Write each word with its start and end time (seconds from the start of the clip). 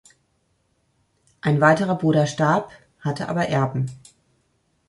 Ein 1.41 1.61
weiterer 1.61 1.95
Bruder 1.95 2.25
starb, 2.25 2.71
hatte 3.01 3.29
aber 3.29 3.49
Erben. 3.49 3.87